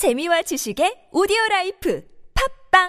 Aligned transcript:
재미와 0.00 0.40
지식의 0.40 1.12
오디오 1.12 1.36
라이프 1.50 2.02
팝빵 2.72 2.88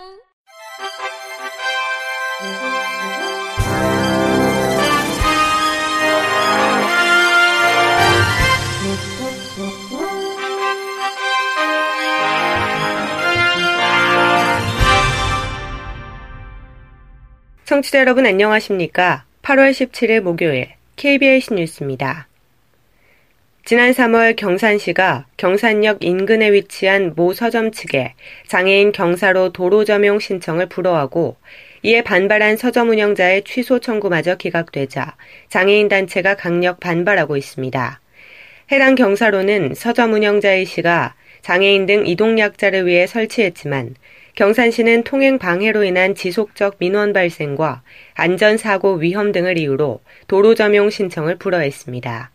청취자 17.65 17.99
여러분 17.99 18.25
안녕하십니까? 18.25 19.25
8월 19.41 19.71
17일 19.71 20.21
목요일 20.21 20.69
KBS 20.95 21.55
뉴스입니다. 21.55 22.30
지난 23.63 23.91
3월 23.91 24.35
경산시가 24.35 25.27
경산역 25.37 26.03
인근에 26.03 26.51
위치한 26.51 27.13
모 27.15 27.31
서점 27.33 27.71
측에 27.71 28.15
장애인 28.47 28.91
경사로 28.91 29.53
도로 29.53 29.85
점용 29.85 30.19
신청을 30.19 30.65
불허하고 30.67 31.37
이에 31.83 32.01
반발한 32.01 32.57
서점 32.57 32.89
운영자의 32.89 33.43
취소 33.43 33.79
청구마저 33.79 34.35
기각되자 34.35 35.15
장애인 35.49 35.89
단체가 35.89 36.35
강력 36.35 36.79
반발하고 36.79 37.37
있습니다. 37.37 38.01
해당 38.71 38.95
경사로는 38.95 39.75
서점 39.75 40.13
운영자의 40.13 40.65
시가 40.65 41.13
장애인 41.41 41.85
등 41.85 42.07
이동약자를 42.07 42.87
위해 42.87 43.05
설치했지만 43.05 43.95
경산시는 44.35 45.03
통행 45.03 45.37
방해로 45.37 45.83
인한 45.83 46.15
지속적 46.15 46.77
민원 46.79 47.13
발생과 47.13 47.83
안전사고 48.15 48.95
위험 48.95 49.31
등을 49.31 49.59
이유로 49.59 50.01
도로 50.27 50.55
점용 50.55 50.89
신청을 50.89 51.37
불허했습니다. 51.37 52.31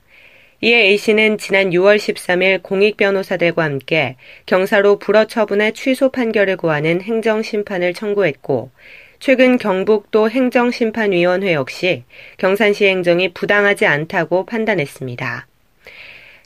이에 0.62 0.88
A씨는 0.88 1.36
지난 1.36 1.70
6월 1.70 1.96
13일 1.98 2.62
공익변호사들과 2.62 3.62
함께 3.62 4.16
경사로 4.46 4.98
불허 4.98 5.26
처분의 5.26 5.74
취소 5.74 6.10
판결을 6.10 6.56
구하는 6.56 7.02
행정심판을 7.02 7.92
청구했고 7.92 8.70
최근 9.20 9.58
경북도 9.58 10.30
행정심판위원회 10.30 11.52
역시 11.52 12.04
경산시 12.38 12.86
행정이 12.86 13.34
부당하지 13.34 13.84
않다고 13.84 14.46
판단했습니다. 14.46 15.46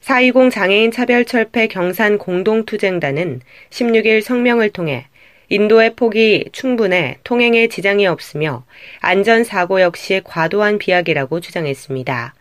420 0.01 0.51
장애인 0.51 0.91
차별철폐 0.91 1.69
경산 1.69 2.19
공동투쟁단은 2.19 3.41
16일 3.71 4.23
성명을 4.23 4.71
통해 4.71 5.07
인도의 5.51 5.95
폭이 5.95 6.47
충분해 6.51 7.19
통행에 7.23 7.69
지장이 7.69 8.07
없으며 8.07 8.65
안전사고 9.01 9.81
역시 9.83 10.21
과도한 10.25 10.79
비약이라고 10.79 11.41
주장했습니다. 11.41 12.35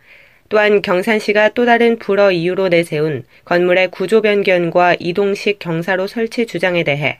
또한 0.49 0.81
경산시가 0.81 1.49
또 1.49 1.65
다른 1.65 1.99
불어 1.99 2.31
이유로 2.31 2.69
내세운 2.69 3.23
건물의 3.45 3.89
구조 3.91 4.21
변경과 4.21 4.95
이동식 4.99 5.59
경사로 5.59 6.07
설치 6.07 6.47
주장에 6.47 6.83
대해 6.83 7.19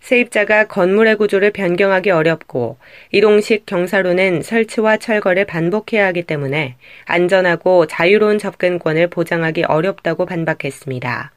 세입자가 0.00 0.68
건물의 0.68 1.16
구조를 1.16 1.50
변경하기 1.50 2.10
어렵고 2.10 2.78
이동식 3.10 3.66
경사로는 3.66 4.42
설치와 4.42 4.98
철거를 4.98 5.44
반복해야 5.44 6.06
하기 6.06 6.22
때문에 6.22 6.76
안전하고 7.04 7.86
자유로운 7.86 8.38
접근권을 8.38 9.08
보장하기 9.08 9.64
어렵다고 9.64 10.24
반박했습니다. 10.24 11.32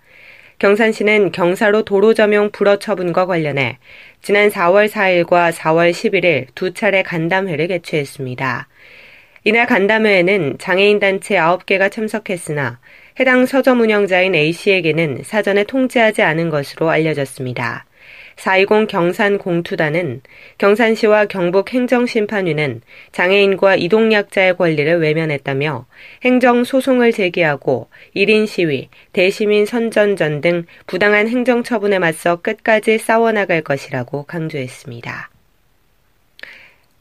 경산시는 0.59 1.31
경사로 1.31 1.81
도로 1.85 2.13
점용 2.13 2.51
불허 2.51 2.77
처분과 2.77 3.25
관련해 3.25 3.79
지난 4.21 4.49
4월 4.49 4.87
4일과 4.87 5.51
4월 5.51 5.89
11일 5.89 6.45
두 6.53 6.75
차례 6.75 7.01
간담회를 7.01 7.67
개최했습니다. 7.67 8.67
이날 9.43 9.65
간담회에는 9.65 10.59
장애인 10.59 10.99
단체 10.99 11.35
9개가 11.35 11.91
참석했으나 11.91 12.79
해당 13.19 13.47
서점 13.47 13.81
운영자인 13.81 14.35
A씨에게는 14.35 15.23
사전에 15.23 15.63
통지하지 15.63 16.21
않은 16.21 16.51
것으로 16.51 16.91
알려졌습니다. 16.91 17.85
420 18.35 18.87
경산 18.87 19.39
공투단은 19.39 20.21
경산시와 20.59 21.25
경북 21.25 21.73
행정심판위는 21.73 22.81
장애인과 23.11 23.77
이동약자의 23.77 24.57
권리를 24.57 24.99
외면했다며 24.99 25.87
행정소송을 26.23 27.11
제기하고 27.11 27.89
1인 28.15 28.45
시위, 28.45 28.89
대시민 29.11 29.65
선전전 29.65 30.41
등 30.41 30.65
부당한 30.85 31.27
행정처분에 31.27 31.97
맞서 31.97 32.37
끝까지 32.37 32.99
싸워나갈 32.99 33.61
것이라고 33.61 34.23
강조했습니다. 34.23 35.31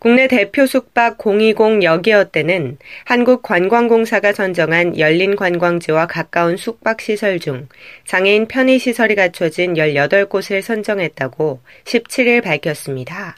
국내 0.00 0.28
대표 0.28 0.64
숙박 0.64 1.18
020 1.18 1.82
여기어때는 1.82 2.78
한국관광공사가 3.04 4.32
선정한 4.32 4.98
열린 4.98 5.36
관광지와 5.36 6.06
가까운 6.06 6.56
숙박시설 6.56 7.38
중 7.38 7.68
장애인 8.06 8.48
편의시설이 8.48 9.14
갖춰진 9.14 9.74
18곳을 9.74 10.62
선정했다고 10.62 11.60
17일 11.84 12.42
밝혔습니다. 12.42 13.36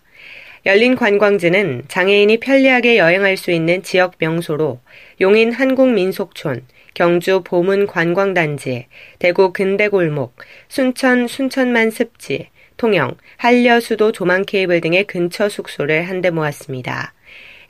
열린 0.65 0.95
관광지는 0.95 1.87
장애인이 1.89 2.39
편리하게 2.39 2.97
여행할 2.97 3.37
수 3.37 3.51
있는 3.51 3.83
지역 3.83 4.15
명소로 4.19 4.79
용인 5.21 5.51
한국민속촌, 5.51 6.65
경주 6.95 7.43
보문 7.43 7.89
관광단지, 7.89 8.87
대구 9.19 9.53
근대골목, 9.53 10.37
순천 10.69 11.27
순천만 11.27 11.91
습지, 11.91 12.51
통영, 12.83 13.15
한려수도 13.37 14.11
조망 14.11 14.43
케이블 14.45 14.81
등의 14.81 15.05
근처 15.05 15.49
숙소를 15.49 16.09
한데 16.09 16.31
모았습니다. 16.31 17.15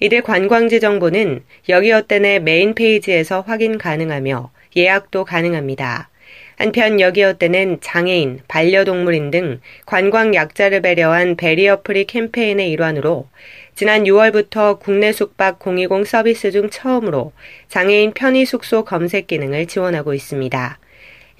이들 0.01 0.23
관광지 0.23 0.81
정보는 0.81 1.45
여기 1.69 1.93
어때의 1.93 2.41
메인 2.41 2.75
페이지에서 2.75 3.43
확인 3.43 3.77
가능하며 3.77 4.51
예약도 4.75 5.27
가능합니다. 5.27 6.09
한편 6.57 6.99
여기 6.99 7.23
어때는 7.23 7.81
장애인, 7.83 8.41
반려동물인 8.49 9.31
등 9.31 9.61
관광 9.85 10.35
약자를 10.35 10.81
배려한 10.81 11.37
barrier 11.37 11.83
free 11.83 12.07
캠페인의 12.07 12.71
일환으로 12.71 13.29
지난 13.75 14.05
6월부터 14.05 14.81
국내 14.81 15.13
숙박 15.13 15.59
O2O 15.59 16.07
서비스 16.07 16.51
중 16.53 16.71
처음으로 16.71 17.33
장애인 17.69 18.13
편의 18.15 18.47
숙소 18.47 18.87
검색 18.87 19.27
기능을 19.27 19.67
지원하고 19.67 20.15
있습니다. 20.15 20.79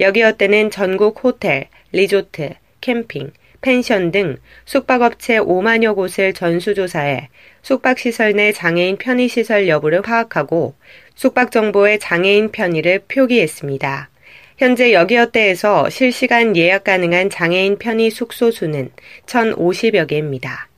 여기 0.01 0.23
어때는 0.23 0.71
전국 0.71 1.25
호텔, 1.25 1.69
리조트, 1.93 2.51
캠핑, 2.83 3.33
펜션 3.63 4.11
등 4.11 4.37
숙박업체 4.67 5.39
5만여 5.39 5.95
곳을 5.95 6.33
전수조사해 6.33 7.29
숙박시설 7.63 8.35
내 8.35 8.53
장애인 8.53 8.99
편의시설 8.99 9.69
여부를 9.69 10.03
파악하고 10.03 10.75
숙박정보의 11.15 12.01
장애인 12.01 12.53
편의를 12.53 13.01
표기했습니다. 13.09 14.11
현재 14.59 14.93
여기어때에서 14.93 15.89
실시간 15.91 16.57
예약 16.57 16.85
가능한 16.85 17.31
장애인 17.31 17.79
편의 17.79 18.11
숙소 18.11 18.51
수는 18.51 18.91
1,050여 19.27 20.07
개입니다. 20.07 20.69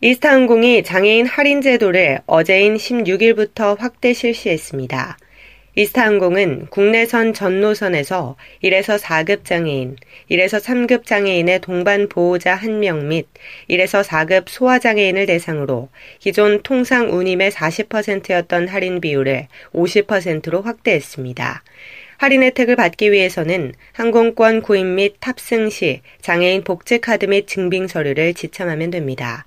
이스타항공이 0.00 0.82
장애인 0.82 1.26
할인 1.26 1.60
제도를 1.60 2.20
어제인 2.26 2.76
16일부터 2.76 3.78
확대 3.78 4.12
실시했습니다. 4.12 5.16
이스타항공은 5.74 6.66
국내선 6.66 7.32
전 7.32 7.62
노선에서 7.62 8.36
1에서 8.62 9.00
4급 9.00 9.46
장애인, 9.46 9.96
1에서 10.30 10.60
3급 10.60 11.06
장애인의 11.06 11.60
동반 11.60 12.10
보호자 12.10 12.58
1명 12.58 13.04
및 13.04 13.26
1에서 13.70 14.04
4급 14.04 14.50
소아장애인을 14.50 15.24
대상으로 15.24 15.88
기존 16.18 16.62
통상 16.62 17.10
운임의 17.10 17.52
40%였던 17.52 18.68
할인 18.68 19.00
비율을 19.00 19.48
50%로 19.72 20.60
확대했습니다. 20.60 21.62
할인 22.18 22.42
혜택을 22.42 22.76
받기 22.76 23.10
위해서는 23.10 23.72
항공권 23.92 24.60
구입 24.60 24.84
및 24.84 25.14
탑승 25.20 25.70
시 25.70 26.02
장애인 26.20 26.64
복지카드 26.64 27.24
및 27.24 27.48
증빙 27.48 27.86
서류를 27.86 28.34
지참하면 28.34 28.90
됩니다. 28.90 29.46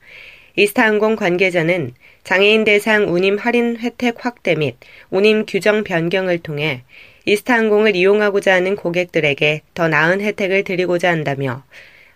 이스타항공 0.56 1.18
관계자는 1.18 1.94
장애인 2.26 2.64
대상 2.64 3.14
운임 3.14 3.38
할인 3.38 3.78
혜택 3.78 4.26
확대 4.26 4.56
및 4.56 4.78
운임 5.12 5.46
규정 5.46 5.84
변경을 5.84 6.40
통해 6.40 6.82
이스타항공을 7.26 7.96
이용하고자 7.96 8.52
하는 8.52 8.76
고객들에게 8.76 9.62
더 9.76 9.88
나은 9.88 10.22
혜택을 10.22 10.64
드리고자 10.64 11.12
한다며 11.12 11.64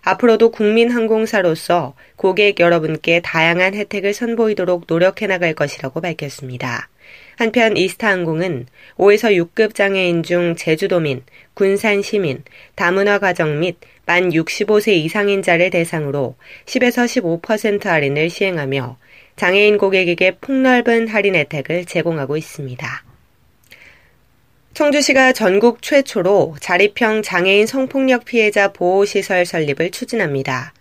앞으로도 0.02 0.50
국민항공사로서 0.50 1.94
고객 2.16 2.58
여러분께 2.58 3.20
다양한 3.20 3.74
혜택을 3.74 4.12
선보이도록 4.12 4.86
노력해 4.88 5.28
나갈 5.28 5.54
것이라고 5.54 6.00
밝혔습니다. 6.00 6.88
한편 7.36 7.76
이스타항공은 7.76 8.66
5에서 8.96 9.32
6급 9.54 9.76
장애인 9.76 10.24
중 10.24 10.56
제주도민, 10.56 11.22
군산 11.54 12.02
시민, 12.02 12.42
다문화 12.74 13.18
가정 13.18 13.60
및 13.60 13.76
만 14.10 14.30
65세 14.30 14.88
이상인 14.88 15.40
자를 15.40 15.70
대상으로 15.70 16.34
10에서 16.66 17.40
15% 17.40 17.84
할인을 17.84 18.28
시행하며 18.28 18.98
장애인 19.36 19.78
고객에게 19.78 20.38
폭넓은 20.40 21.06
할인 21.06 21.36
혜택을 21.36 21.84
제공하고 21.84 22.36
있습니다. 22.36 23.04
청주시가 24.74 25.32
전국 25.32 25.80
최초로 25.80 26.56
자립형 26.58 27.22
장애인 27.22 27.68
성폭력 27.68 28.24
피해자 28.24 28.72
보호시설 28.72 29.46
설립을 29.46 29.92
추진합니다. 29.92 30.74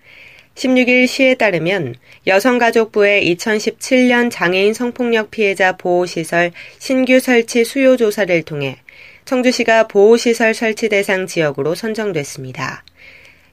16일 0.56 1.06
시에 1.06 1.36
따르면 1.36 1.98
여성가족부의 2.26 3.32
2017년 3.36 4.32
장애인 4.32 4.74
성폭력 4.74 5.30
피해자 5.30 5.78
보호시설 5.78 6.52
신규 6.80 7.20
설치 7.20 7.64
수요 7.64 7.96
조사를 7.96 8.42
통해 8.42 8.78
청주시가 9.26 9.88
보호시설 9.88 10.56
설치 10.56 10.90
대상 10.90 11.28
지역으로 11.28 11.76
선정됐습니다. 11.76 12.84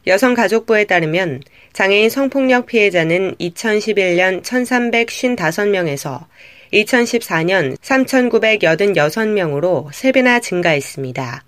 여성가족부에 0.07 0.85
따르면 0.85 1.43
장애인 1.73 2.11
성폭력 2.11 2.67
피해자는 2.67 3.35
2011년 3.41 4.43
1355명에서 4.43 6.25
2014년 6.73 7.77
3,986명으로 7.79 9.91
3배나 9.91 10.43
증가했습니다. 10.43 11.45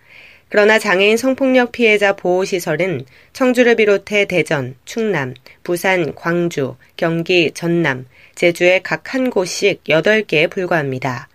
그러나 0.51 0.79
장애인 0.79 1.19
성폭력 1.19 1.73
피해자 1.73 2.17
보호시설은 2.17 3.05
청주를 3.33 3.77
비롯해 3.77 4.25
대전, 4.25 4.77
충남, 4.87 5.35
부산, 5.63 6.15
광주, 6.15 6.77
경기, 6.97 7.51
전남, 7.53 8.07
제주의 8.35 8.83
각 8.83 9.15
한 9.15 9.31
곳씩 9.31 9.85
8개에 9.85 10.51
불과합니다. 10.51 11.29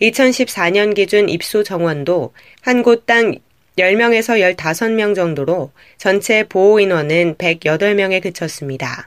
2014년 0.00 0.94
기준 0.94 1.28
입소 1.28 1.62
정원도 1.62 2.32
한 2.60 2.82
곳당 2.82 3.36
10명에서 3.78 4.40
15명 4.54 5.14
정도로 5.14 5.70
전체 5.96 6.44
보호 6.44 6.80
인원은 6.80 7.36
108명에 7.36 8.22
그쳤습니다. 8.22 9.06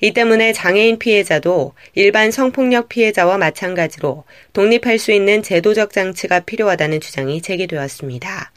이 0.00 0.12
때문에 0.12 0.52
장애인 0.52 0.98
피해자도 0.98 1.72
일반 1.94 2.30
성폭력 2.30 2.88
피해자와 2.88 3.38
마찬가지로 3.38 4.24
독립할 4.52 4.98
수 4.98 5.12
있는 5.12 5.42
제도적 5.42 5.92
장치가 5.92 6.40
필요하다는 6.40 7.00
주장이 7.00 7.40
제기되었습니다. 7.40 8.52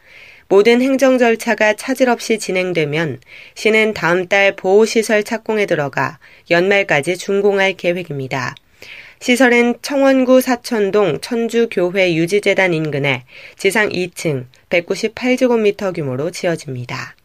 모든 0.49 0.81
행정 0.81 1.17
절차가 1.17 1.73
차질 1.73 2.09
없이 2.09 2.39
진행되면 2.39 3.19
시는 3.55 3.93
다음 3.93 4.27
달 4.27 4.55
보호시설 4.55 5.23
착공에 5.23 5.65
들어가 5.65 6.19
연말까지 6.49 7.17
준공할 7.17 7.73
계획입니다. 7.73 8.55
시설은 9.19 9.75
청원구 9.81 10.41
사천동 10.41 11.19
천주교회 11.21 12.13
유지재단 12.13 12.73
인근에 12.73 13.23
지상 13.57 13.89
2층 13.89 14.45
198제곱미터 14.69 15.93
규모로 15.93 16.31
지어집니다. 16.31 17.15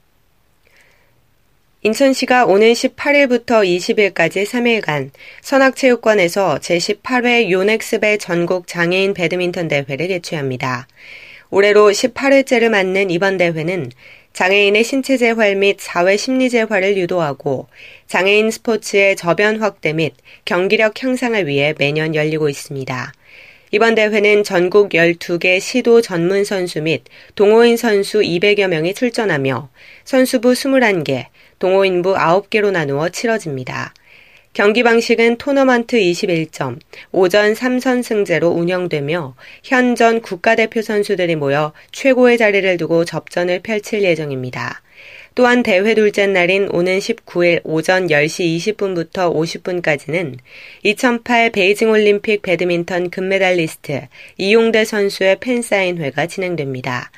인천시가 1.84 2.46
오는 2.46 2.72
18일부터 2.72 3.66
20일까지 3.66 4.46
3일간 4.46 5.10
선악체육관에서 5.40 6.60
제18회 6.60 7.50
요넥스배 7.50 8.18
전국 8.18 8.68
장애인 8.68 9.14
배드민턴 9.14 9.66
대회를 9.66 10.06
개최합니다. 10.06 10.86
올해로 11.54 11.90
18회째를 11.90 12.70
맞는 12.70 13.10
이번 13.10 13.36
대회는 13.36 13.92
장애인의 14.32 14.84
신체 14.84 15.18
재활 15.18 15.54
및 15.54 15.76
사회 15.80 16.16
심리 16.16 16.48
재활을 16.48 16.96
유도하고 16.96 17.68
장애인 18.06 18.50
스포츠의 18.50 19.16
저변 19.16 19.60
확대 19.60 19.92
및 19.92 20.14
경기력 20.46 21.02
향상을 21.02 21.46
위해 21.46 21.74
매년 21.76 22.14
열리고 22.14 22.48
있습니다. 22.48 23.12
이번 23.70 23.94
대회는 23.94 24.44
전국 24.44 24.92
12개 24.92 25.60
시도 25.60 26.00
전문 26.00 26.44
선수 26.44 26.80
및 26.80 27.04
동호인 27.34 27.76
선수 27.76 28.20
200여 28.20 28.68
명이 28.68 28.94
출전하며 28.94 29.68
선수부 30.04 30.52
21개, 30.52 31.26
동호인부 31.58 32.14
9개로 32.14 32.70
나누어 32.70 33.10
치러집니다. 33.10 33.92
경기 34.54 34.82
방식은 34.82 35.38
토너먼트 35.38 35.96
21점, 35.96 36.78
오전 37.10 37.54
3선 37.54 38.02
승제로 38.02 38.48
운영되며 38.48 39.34
현 39.64 39.94
전 39.96 40.20
국가대표 40.20 40.82
선수들이 40.82 41.36
모여 41.36 41.72
최고의 41.92 42.36
자리를 42.36 42.76
두고 42.76 43.06
접전을 43.06 43.60
펼칠 43.60 44.02
예정입니다. 44.02 44.82
또한 45.34 45.62
대회 45.62 45.94
둘째 45.94 46.26
날인 46.26 46.68
오는 46.70 46.98
19일 46.98 47.62
오전 47.64 48.08
10시 48.08 48.76
20분부터 48.76 49.34
50분까지는 49.34 50.36
2008 50.82 51.50
베이징 51.52 51.90
올림픽 51.90 52.42
배드민턴 52.42 53.08
금메달리스트 53.08 54.02
이용대 54.36 54.84
선수의 54.84 55.38
팬사인회가 55.40 56.26
진행됩니다. 56.26 57.10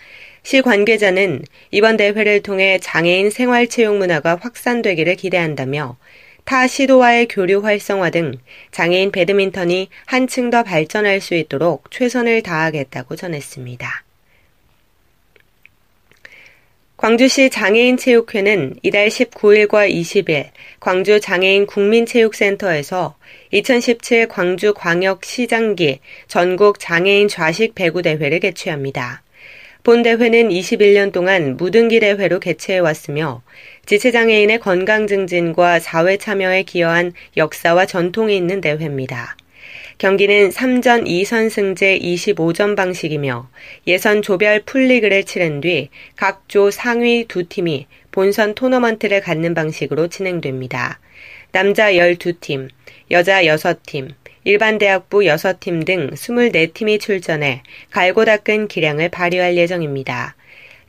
시 0.44 0.62
관계자는 0.62 1.42
이번 1.72 1.96
대회를 1.96 2.42
통해 2.42 2.78
장애인 2.80 3.30
생활체육 3.30 3.96
문화가 3.96 4.36
확산되기를 4.40 5.16
기대한다며 5.16 5.96
타 6.44 6.66
시도와의 6.66 7.28
교류 7.28 7.60
활성화 7.60 8.10
등 8.10 8.34
장애인 8.70 9.12
배드민턴이 9.12 9.88
한층 10.04 10.50
더 10.50 10.62
발전할 10.62 11.20
수 11.20 11.34
있도록 11.34 11.90
최선을 11.90 12.42
다하겠다고 12.42 13.16
전했습니다. 13.16 14.04
광주시 16.96 17.50
장애인체육회는 17.50 18.76
이달 18.82 19.08
19일과 19.08 19.90
20일 19.90 20.50
광주 20.80 21.18
장애인 21.20 21.66
국민체육센터에서 21.66 23.16
2017 23.50 24.28
광주광역시장기 24.28 26.00
전국 26.28 26.78
장애인 26.78 27.28
좌식 27.28 27.74
배구 27.74 28.02
대회를 28.02 28.40
개최합니다. 28.40 29.22
본 29.84 30.02
대회는 30.02 30.48
21년 30.48 31.12
동안 31.12 31.58
무등기 31.58 32.00
대회로 32.00 32.40
개최해왔으며 32.40 33.42
지체장애인의 33.84 34.60
건강 34.60 35.06
증진과 35.06 35.78
사회 35.78 36.16
참여에 36.16 36.62
기여한 36.62 37.12
역사와 37.36 37.84
전통이 37.84 38.34
있는 38.34 38.62
대회입니다. 38.62 39.36
경기는 39.98 40.48
3전 40.48 41.06
2선 41.06 41.50
승제 41.50 41.98
25점 41.98 42.76
방식이며 42.76 43.50
예선 43.86 44.22
조별 44.22 44.62
풀리그를 44.62 45.24
치른 45.24 45.60
뒤 45.60 45.90
각 46.16 46.48
조 46.48 46.70
상위 46.70 47.26
두 47.28 47.46
팀이 47.46 47.86
본선 48.10 48.54
토너먼트를 48.54 49.20
갖는 49.20 49.52
방식으로 49.52 50.08
진행됩니다. 50.08 50.98
남자 51.52 51.92
12팀, 51.92 52.70
여자 53.10 53.42
6팀, 53.42 54.14
일반 54.44 54.76
대학부 54.76 55.20
6팀 55.20 55.86
등 55.86 56.10
24팀이 56.10 57.00
출전해 57.00 57.62
갈고 57.90 58.24
닦은 58.26 58.68
기량을 58.68 59.08
발휘할 59.08 59.56
예정입니다. 59.56 60.36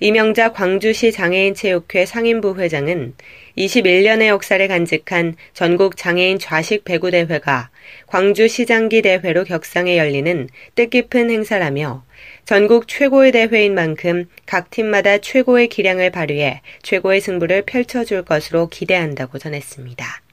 이명자 0.01 0.51
광주시 0.51 1.13
장애인체육회 1.13 2.05
상임부 2.05 2.59
회장은 2.59 3.13
21년의 3.57 4.27
역사를 4.27 4.67
간직한 4.67 5.35
전국 5.53 5.95
장애인 5.95 6.37
좌식 6.37 6.83
배구 6.83 7.11
대회가 7.11 7.69
광주시장기 8.07 9.01
대회로 9.03 9.45
격상에 9.45 9.97
열리는 9.97 10.49
뜻깊은 10.75 11.29
행사라며 11.29 12.03
전국 12.43 12.89
최고의 12.89 13.31
대회인 13.31 13.73
만큼 13.73 14.25
각 14.45 14.69
팀마다 14.69 15.19
최고의 15.19 15.69
기량을 15.69 16.11
발휘해 16.11 16.61
최고의 16.83 17.21
승부를 17.21 17.61
펼쳐줄 17.61 18.25
것으로 18.25 18.67
기대한다고 18.67 19.39
전했습니다. 19.39 20.24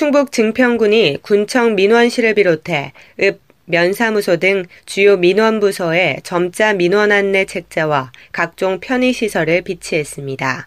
충북 0.00 0.32
증평군이 0.32 1.18
군청 1.20 1.74
민원실을 1.74 2.32
비롯해 2.32 2.94
읍, 3.20 3.38
면사무소 3.66 4.38
등 4.38 4.64
주요 4.86 5.18
민원부서에 5.18 6.20
점자 6.22 6.72
민원 6.72 7.12
안내 7.12 7.44
책자와 7.44 8.10
각종 8.32 8.80
편의시설을 8.80 9.60
비치했습니다. 9.60 10.64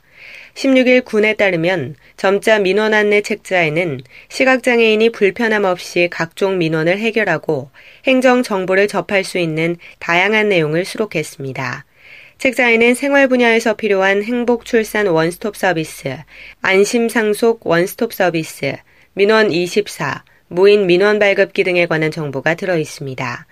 16일 0.53 1.03
군에 1.03 1.33
따르면 1.33 1.95
점자 2.15 2.59
민원 2.59 2.93
안내 2.93 3.21
책자에는 3.21 4.01
시각장애인이 4.29 5.09
불편함 5.09 5.63
없이 5.63 6.09
각종 6.11 6.59
민원을 6.59 6.99
해결하고 6.99 7.71
행정 8.05 8.43
정보를 8.43 8.87
접할 8.87 9.23
수 9.23 9.39
있는 9.39 9.77
다양한 9.97 10.49
내용을 10.49 10.85
수록했습니다. 10.85 11.85
책자에는 12.37 12.93
생활 12.93 13.27
분야에서 13.27 13.77
필요한 13.77 14.21
행복 14.21 14.65
출산 14.65 15.07
원스톱 15.07 15.57
서비스, 15.57 16.17
안심 16.61 17.09
상속 17.09 17.65
원스톱 17.65 18.13
서비스, 18.13 18.75
민원 19.15 19.51
24, 19.51 20.23
무인 20.47 20.87
민원 20.87 21.19
발급기 21.19 21.63
등에 21.63 21.85
관한 21.85 22.09
정보가 22.09 22.55
들어 22.55 22.77
있습니다. 22.77 23.45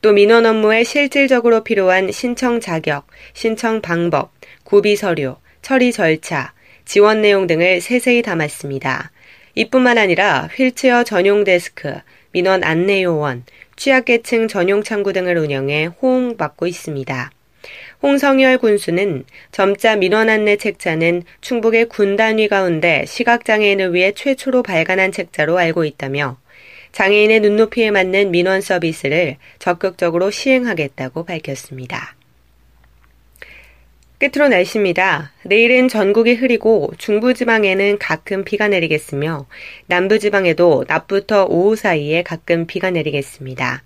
또 0.00 0.12
민원 0.12 0.46
업무에 0.46 0.84
실질적으로 0.84 1.64
필요한 1.64 2.12
신청 2.12 2.60
자격, 2.60 3.08
신청 3.32 3.80
방법, 3.80 4.30
구비 4.62 4.94
서류, 4.94 5.34
처리 5.60 5.90
절차, 5.92 6.52
지원 6.84 7.20
내용 7.22 7.48
등을 7.48 7.80
세세히 7.80 8.22
담았습니다. 8.22 9.10
이뿐만 9.56 9.98
아니라 9.98 10.48
휠체어 10.54 11.02
전용 11.02 11.42
데스크, 11.42 11.94
민원 12.30 12.62
안내 12.62 13.02
요원, 13.02 13.42
취약계층 13.74 14.46
전용 14.46 14.84
창구 14.84 15.12
등을 15.12 15.36
운영해 15.36 15.86
호응받고 16.00 16.68
있습니다. 16.68 17.32
홍성열 18.02 18.58
군수는 18.58 19.24
점자 19.50 19.96
민원 19.96 20.28
안내 20.28 20.56
책자는 20.56 21.22
충북의 21.40 21.86
군 21.88 22.16
단위 22.16 22.48
가운데 22.48 23.04
시각장애인을 23.06 23.94
위해 23.94 24.12
최초로 24.12 24.62
발간한 24.62 25.12
책자로 25.12 25.58
알고 25.58 25.84
있다며 25.84 26.38
장애인의 26.92 27.40
눈높이에 27.40 27.90
맞는 27.90 28.30
민원 28.30 28.60
서비스를 28.60 29.36
적극적으로 29.58 30.30
시행하겠다고 30.30 31.24
밝혔습니다. 31.24 32.14
끝으로 34.18 34.48
날씨입니다. 34.48 35.32
내일은 35.44 35.86
전국이 35.86 36.34
흐리고 36.34 36.92
중부지방에는 36.98 37.98
가끔 37.98 38.42
비가 38.42 38.66
내리겠으며 38.66 39.46
남부지방에도 39.86 40.86
낮부터 40.88 41.46
오후 41.48 41.76
사이에 41.76 42.24
가끔 42.24 42.66
비가 42.66 42.90
내리겠습니다. 42.90 43.84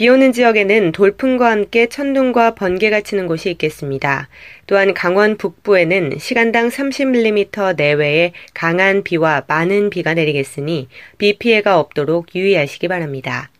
비 0.00 0.08
오는 0.08 0.32
지역에는 0.32 0.92
돌풍과 0.92 1.50
함께 1.50 1.86
천둥과 1.86 2.54
번개가 2.54 3.02
치는 3.02 3.26
곳이 3.26 3.50
있겠습니다. 3.50 4.30
또한 4.66 4.94
강원 4.94 5.36
북부에는 5.36 6.16
시간당 6.18 6.70
30mm 6.70 7.76
내외의 7.76 8.32
강한 8.54 9.02
비와 9.02 9.44
많은 9.46 9.90
비가 9.90 10.14
내리겠으니 10.14 10.88
비 11.18 11.36
피해가 11.36 11.78
없도록 11.78 12.34
유의하시기 12.34 12.88
바랍니다. 12.88 13.50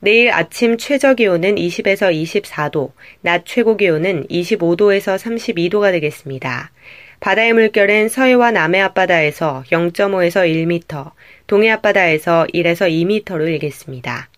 내일 0.00 0.30
아침 0.32 0.76
최저 0.76 1.14
기온은 1.14 1.54
20에서 1.54 2.12
24도, 2.12 2.90
낮 3.22 3.46
최고 3.46 3.78
기온은 3.78 4.26
25도에서 4.26 5.16
32도가 5.16 5.92
되겠습니다. 5.92 6.72
바다의 7.20 7.54
물결은 7.54 8.10
서해와 8.10 8.50
남해 8.50 8.80
앞바다에서 8.80 9.64
0.5에서 9.70 10.46
1m, 10.46 11.12
동해 11.46 11.70
앞바다에서 11.70 12.48
1에서 12.52 13.24
2m로 13.24 13.48
일겠습니다. 13.48 14.28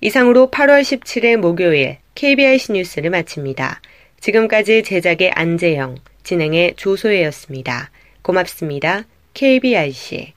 이상으로 0.00 0.50
8월 0.50 0.82
17일 0.82 1.36
목요일 1.36 1.98
KBIC 2.14 2.72
뉴스를 2.72 3.10
마칩니다. 3.10 3.80
지금까지 4.20 4.82
제작의 4.82 5.32
안재영, 5.32 5.96
진행의 6.22 6.74
조소혜였습니다. 6.76 7.90
고맙습니다. 8.22 9.04
KBIC 9.34 10.34